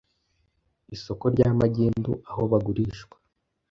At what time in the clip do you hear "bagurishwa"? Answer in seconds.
2.51-3.15